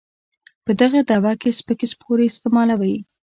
[0.65, 2.95] په دغه دعوه کې سپکې سپورې استعمالوي.